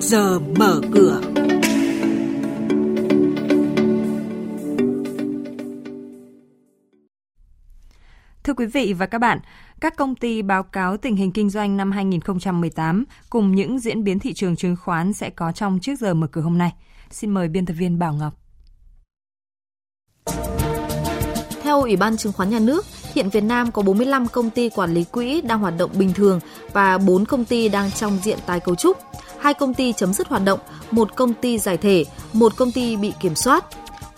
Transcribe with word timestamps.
giờ 0.00 0.38
mở 0.38 0.80
cửa. 0.92 1.20
Thưa 8.44 8.54
quý 8.54 8.66
vị 8.66 8.92
và 8.92 9.06
các 9.06 9.18
bạn, 9.18 9.38
các 9.80 9.96
công 9.96 10.14
ty 10.14 10.42
báo 10.42 10.62
cáo 10.62 10.96
tình 10.96 11.16
hình 11.16 11.32
kinh 11.32 11.50
doanh 11.50 11.76
năm 11.76 11.92
2018 11.92 13.04
cùng 13.30 13.54
những 13.54 13.78
diễn 13.78 14.04
biến 14.04 14.18
thị 14.18 14.32
trường 14.32 14.56
chứng 14.56 14.76
khoán 14.76 15.12
sẽ 15.12 15.30
có 15.30 15.52
trong 15.52 15.78
trước 15.82 15.98
giờ 15.98 16.14
mở 16.14 16.26
cửa 16.26 16.40
hôm 16.40 16.58
nay. 16.58 16.72
Xin 17.10 17.30
mời 17.30 17.48
biên 17.48 17.66
tập 17.66 17.74
viên 17.74 17.98
Bảo 17.98 18.14
Ngọc. 18.14 18.34
Theo 21.62 21.80
Ủy 21.80 21.96
ban 21.96 22.16
Chứng 22.16 22.32
khoán 22.32 22.50
Nhà 22.50 22.58
nước, 22.58 22.84
hiện 23.14 23.30
Việt 23.30 23.40
Nam 23.40 23.72
có 23.72 23.82
45 23.82 24.26
công 24.28 24.50
ty 24.50 24.68
quản 24.68 24.94
lý 24.94 25.04
quỹ 25.04 25.40
đang 25.40 25.60
hoạt 25.60 25.74
động 25.78 25.90
bình 25.98 26.12
thường 26.12 26.40
và 26.72 26.98
4 26.98 27.24
công 27.24 27.44
ty 27.44 27.68
đang 27.68 27.90
trong 27.90 28.18
diện 28.22 28.38
tái 28.46 28.60
cấu 28.60 28.74
trúc, 28.74 28.96
hai 29.40 29.54
công 29.54 29.74
ty 29.74 29.92
chấm 29.92 30.12
dứt 30.12 30.28
hoạt 30.28 30.44
động, 30.44 30.58
một 30.90 31.16
công 31.16 31.34
ty 31.34 31.58
giải 31.58 31.76
thể, 31.76 32.04
một 32.32 32.56
công 32.56 32.72
ty 32.72 32.96
bị 32.96 33.12
kiểm 33.20 33.34
soát. 33.34 33.64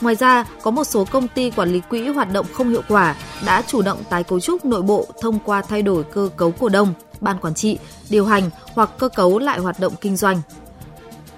Ngoài 0.00 0.14
ra, 0.14 0.44
có 0.62 0.70
một 0.70 0.84
số 0.84 1.04
công 1.04 1.28
ty 1.28 1.50
quản 1.50 1.72
lý 1.72 1.80
quỹ 1.80 2.08
hoạt 2.08 2.32
động 2.32 2.46
không 2.52 2.70
hiệu 2.70 2.82
quả 2.88 3.14
đã 3.46 3.62
chủ 3.62 3.82
động 3.82 3.98
tái 4.10 4.24
cấu 4.24 4.40
trúc 4.40 4.64
nội 4.64 4.82
bộ 4.82 5.06
thông 5.20 5.38
qua 5.44 5.62
thay 5.62 5.82
đổi 5.82 6.04
cơ 6.04 6.28
cấu 6.36 6.50
cổ 6.50 6.68
đông, 6.68 6.94
ban 7.20 7.38
quản 7.38 7.54
trị, 7.54 7.78
điều 8.10 8.26
hành 8.26 8.50
hoặc 8.74 8.90
cơ 8.98 9.08
cấu 9.08 9.38
lại 9.38 9.58
hoạt 9.58 9.80
động 9.80 9.92
kinh 10.00 10.16
doanh. 10.16 10.40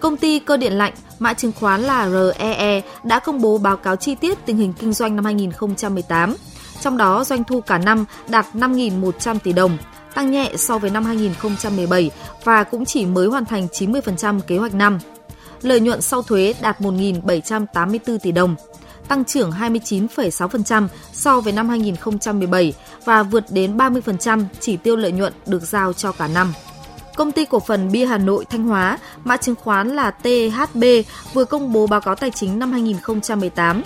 Công 0.00 0.16
ty 0.16 0.38
cơ 0.38 0.56
điện 0.56 0.72
lạnh, 0.72 0.92
mã 1.18 1.34
chứng 1.34 1.52
khoán 1.60 1.82
là 1.82 2.10
REE 2.10 2.82
đã 3.04 3.18
công 3.18 3.40
bố 3.40 3.58
báo 3.58 3.76
cáo 3.76 3.96
chi 3.96 4.14
tiết 4.14 4.46
tình 4.46 4.56
hình 4.56 4.72
kinh 4.72 4.92
doanh 4.92 5.16
năm 5.16 5.24
2018. 5.24 6.36
Trong 6.80 6.96
đó, 6.96 7.24
doanh 7.24 7.44
thu 7.44 7.60
cả 7.60 7.78
năm 7.78 8.04
đạt 8.28 8.46
5.100 8.54 9.38
tỷ 9.38 9.52
đồng, 9.52 9.78
tăng 10.14 10.30
nhẹ 10.30 10.52
so 10.56 10.78
với 10.78 10.90
năm 10.90 11.04
2017 11.04 12.10
và 12.44 12.64
cũng 12.64 12.84
chỉ 12.84 13.06
mới 13.06 13.26
hoàn 13.26 13.44
thành 13.44 13.66
90% 13.66 14.40
kế 14.40 14.58
hoạch 14.58 14.74
năm. 14.74 14.98
Lợi 15.62 15.80
nhuận 15.80 16.00
sau 16.00 16.22
thuế 16.22 16.54
đạt 16.60 16.80
1.784 16.80 18.18
tỷ 18.18 18.32
đồng, 18.32 18.56
tăng 19.08 19.24
trưởng 19.24 19.50
29,6% 19.50 20.88
so 21.12 21.40
với 21.40 21.52
năm 21.52 21.68
2017 21.68 22.72
và 23.04 23.22
vượt 23.22 23.44
đến 23.50 23.76
30% 23.76 24.44
chỉ 24.60 24.76
tiêu 24.76 24.96
lợi 24.96 25.12
nhuận 25.12 25.32
được 25.46 25.62
giao 25.62 25.92
cho 25.92 26.12
cả 26.12 26.28
năm. 26.28 26.52
Công 27.16 27.32
ty 27.32 27.44
cổ 27.44 27.60
phần 27.60 27.92
bia 27.92 28.06
Hà 28.06 28.18
Nội 28.18 28.44
Thanh 28.44 28.64
Hóa, 28.64 28.98
mã 29.24 29.36
chứng 29.36 29.54
khoán 29.54 29.88
là 29.88 30.10
THB 30.10 30.84
vừa 31.32 31.44
công 31.44 31.72
bố 31.72 31.86
báo 31.86 32.00
cáo 32.00 32.14
tài 32.14 32.30
chính 32.30 32.58
năm 32.58 32.72
2018. 32.72 33.82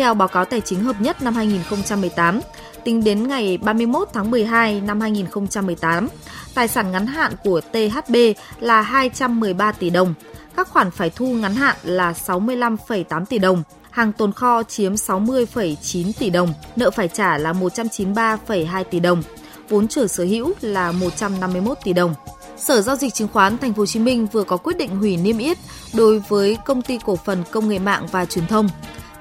Theo 0.00 0.14
báo 0.14 0.28
cáo 0.28 0.44
tài 0.44 0.60
chính 0.60 0.84
hợp 0.84 1.00
nhất 1.00 1.22
năm 1.22 1.34
2018, 1.34 2.40
tính 2.84 3.04
đến 3.04 3.28
ngày 3.28 3.58
31 3.58 4.08
tháng 4.12 4.30
12 4.30 4.80
năm 4.80 5.00
2018, 5.00 6.08
tài 6.54 6.68
sản 6.68 6.92
ngắn 6.92 7.06
hạn 7.06 7.32
của 7.44 7.60
THB 7.60 8.16
là 8.60 8.82
213 8.82 9.72
tỷ 9.72 9.90
đồng, 9.90 10.14
các 10.56 10.68
khoản 10.68 10.90
phải 10.90 11.10
thu 11.10 11.26
ngắn 11.26 11.54
hạn 11.54 11.76
là 11.82 12.12
65,8 12.12 13.24
tỷ 13.24 13.38
đồng, 13.38 13.62
hàng 13.90 14.12
tồn 14.12 14.32
kho 14.32 14.62
chiếm 14.62 14.94
60,9 14.94 16.12
tỷ 16.18 16.30
đồng, 16.30 16.52
nợ 16.76 16.90
phải 16.90 17.08
trả 17.08 17.38
là 17.38 17.52
193,2 17.52 18.84
tỷ 18.84 19.00
đồng, 19.00 19.22
vốn 19.68 19.88
chủ 19.88 20.06
sở 20.06 20.24
hữu 20.24 20.52
là 20.60 20.92
151 20.92 21.78
tỷ 21.84 21.92
đồng. 21.92 22.14
Sở 22.56 22.80
giao 22.80 22.96
dịch 22.96 23.14
chứng 23.14 23.28
khoán 23.32 23.58
Thành 23.58 23.74
phố 23.74 23.82
Hồ 23.82 23.86
Chí 23.86 24.00
Minh 24.00 24.26
vừa 24.32 24.44
có 24.44 24.56
quyết 24.56 24.76
định 24.76 24.96
hủy 24.96 25.16
niêm 25.16 25.38
yết 25.38 25.58
đối 25.94 26.18
với 26.28 26.58
công 26.66 26.82
ty 26.82 26.98
cổ 27.04 27.16
phần 27.16 27.44
công 27.50 27.68
nghệ 27.68 27.78
mạng 27.78 28.06
và 28.12 28.24
truyền 28.24 28.46
thông. 28.46 28.68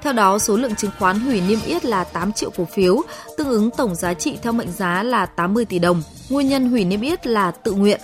Theo 0.01 0.13
đó, 0.13 0.39
số 0.39 0.57
lượng 0.57 0.75
chứng 0.75 0.91
khoán 0.99 1.19
hủy 1.19 1.41
niêm 1.41 1.59
yết 1.65 1.85
là 1.85 2.03
8 2.03 2.31
triệu 2.31 2.49
cổ 2.49 2.65
phiếu, 2.65 3.01
tương 3.37 3.49
ứng 3.49 3.71
tổng 3.71 3.95
giá 3.95 4.13
trị 4.13 4.37
theo 4.41 4.53
mệnh 4.53 4.71
giá 4.71 5.03
là 5.03 5.25
80 5.25 5.65
tỷ 5.65 5.79
đồng. 5.79 6.03
Nguyên 6.29 6.49
nhân 6.49 6.69
hủy 6.69 6.85
niêm 6.85 7.01
yết 7.01 7.27
là 7.27 7.51
tự 7.51 7.71
nguyện. 7.71 8.01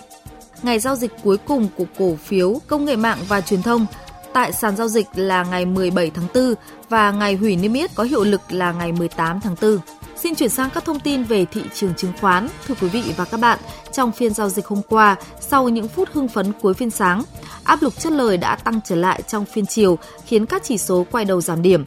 Ngày 0.63 0.79
giao 0.79 0.95
dịch 0.95 1.11
cuối 1.23 1.37
cùng 1.37 1.67
của 1.77 1.85
cổ 1.97 2.15
phiếu 2.15 2.61
công 2.67 2.85
nghệ 2.85 2.95
mạng 2.95 3.17
và 3.27 3.41
truyền 3.41 3.61
thông 3.61 3.85
tại 4.33 4.53
sàn 4.53 4.75
giao 4.75 4.87
dịch 4.87 5.07
là 5.15 5.43
ngày 5.43 5.65
17 5.65 6.11
tháng 6.15 6.27
4 6.33 6.53
và 6.89 7.11
ngày 7.11 7.35
hủy 7.35 7.55
niêm 7.55 7.73
yết 7.73 7.95
có 7.95 8.03
hiệu 8.03 8.23
lực 8.23 8.41
là 8.49 8.71
ngày 8.71 8.91
18 8.91 9.39
tháng 9.41 9.55
4. 9.61 9.77
Xin 10.15 10.35
chuyển 10.35 10.49
sang 10.49 10.69
các 10.69 10.85
thông 10.85 10.99
tin 10.99 11.23
về 11.23 11.45
thị 11.45 11.61
trường 11.73 11.93
chứng 11.95 12.13
khoán. 12.21 12.47
Thưa 12.67 12.75
quý 12.81 12.87
vị 12.87 13.03
và 13.17 13.25
các 13.25 13.39
bạn, 13.39 13.59
trong 13.91 14.11
phiên 14.11 14.33
giao 14.33 14.49
dịch 14.49 14.65
hôm 14.65 14.81
qua, 14.89 15.15
sau 15.39 15.69
những 15.69 15.87
phút 15.87 16.09
hưng 16.13 16.27
phấn 16.27 16.51
cuối 16.61 16.73
phiên 16.73 16.89
sáng, 16.89 17.23
áp 17.63 17.81
lực 17.81 17.99
chất 17.99 18.11
lời 18.11 18.37
đã 18.37 18.55
tăng 18.55 18.79
trở 18.85 18.95
lại 18.95 19.21
trong 19.27 19.45
phiên 19.45 19.65
chiều, 19.65 19.97
khiến 20.25 20.45
các 20.45 20.63
chỉ 20.63 20.77
số 20.77 21.05
quay 21.11 21.25
đầu 21.25 21.41
giảm 21.41 21.61
điểm. 21.61 21.85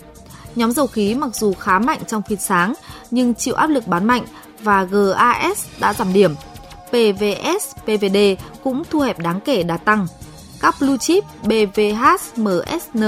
Nhóm 0.54 0.72
dầu 0.72 0.86
khí 0.86 1.14
mặc 1.14 1.34
dù 1.34 1.54
khá 1.54 1.78
mạnh 1.78 2.00
trong 2.06 2.22
phiên 2.28 2.38
sáng, 2.38 2.74
nhưng 3.10 3.34
chịu 3.34 3.54
áp 3.54 3.66
lực 3.66 3.86
bán 3.86 4.04
mạnh 4.04 4.24
và 4.62 4.84
GAS 4.84 5.66
đã 5.80 5.94
giảm 5.94 6.12
điểm. 6.12 6.34
PVS, 6.88 7.74
PVD 7.84 8.16
cũng 8.64 8.82
thu 8.90 9.00
hẹp 9.00 9.18
đáng 9.18 9.40
kể 9.40 9.62
đà 9.62 9.76
tăng. 9.76 10.06
Các 10.60 10.74
blue 10.80 10.96
chip 10.96 11.24
BVH, 11.42 12.36
MSN, 12.36 13.02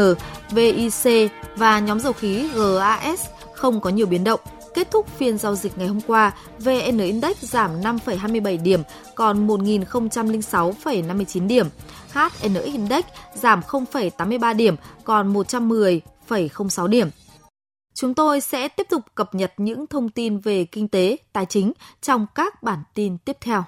VIC 0.50 1.30
và 1.56 1.78
nhóm 1.78 2.00
dầu 2.00 2.12
khí 2.12 2.48
GAS 2.54 3.20
không 3.52 3.80
có 3.80 3.90
nhiều 3.90 4.06
biến 4.06 4.24
động. 4.24 4.40
Kết 4.74 4.90
thúc 4.90 5.06
phiên 5.18 5.38
giao 5.38 5.54
dịch 5.54 5.78
ngày 5.78 5.88
hôm 5.88 6.00
qua, 6.06 6.32
VN 6.58 6.98
Index 6.98 7.36
giảm 7.40 7.80
5,27 7.80 8.62
điểm, 8.62 8.82
còn 9.14 9.46
1.006,59 9.46 11.46
điểm. 11.46 11.66
HN-Index 12.12 13.02
giảm 13.34 13.60
0,83 13.60 14.56
điểm, 14.56 14.76
còn 15.04 15.32
110,06 15.32 16.86
điểm. 16.86 17.08
Chúng 17.94 18.14
tôi 18.14 18.40
sẽ 18.40 18.68
tiếp 18.68 18.86
tục 18.90 19.02
cập 19.14 19.34
nhật 19.34 19.52
những 19.56 19.86
thông 19.86 20.08
tin 20.08 20.38
về 20.38 20.64
kinh 20.64 20.88
tế, 20.88 21.16
tài 21.32 21.46
chính 21.46 21.72
trong 22.00 22.26
các 22.34 22.62
bản 22.62 22.82
tin 22.94 23.18
tiếp 23.18 23.36
theo. 23.40 23.64